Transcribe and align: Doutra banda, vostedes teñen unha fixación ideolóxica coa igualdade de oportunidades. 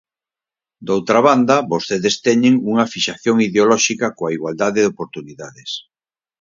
Doutra 0.87 1.19
banda, 1.27 1.55
vostedes 1.73 2.15
teñen 2.27 2.53
unha 2.71 2.85
fixación 2.93 3.35
ideolóxica 3.47 4.07
coa 4.17 4.33
igualdade 4.37 4.79
de 4.81 4.89
oportunidades. 4.93 5.69